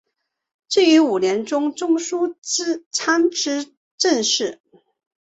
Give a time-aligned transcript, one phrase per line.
[0.67, 1.43] 至正五年为
[1.75, 2.35] 中书
[2.91, 4.59] 参知政事。